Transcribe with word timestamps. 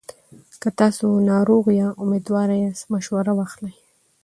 که 0.61 0.69
تاسو 0.79 1.07
ناروغ 1.31 1.65
یا 1.79 1.89
میندوار 2.09 2.49
یاست، 2.61 2.85
مشوره 2.93 3.33
واخلئ. 3.37 3.73